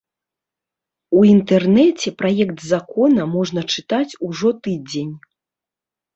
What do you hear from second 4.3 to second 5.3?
ужо тыдзень.